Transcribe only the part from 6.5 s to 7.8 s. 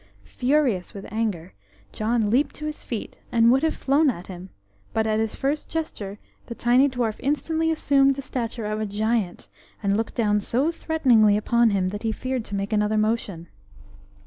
tiny dwarf instantly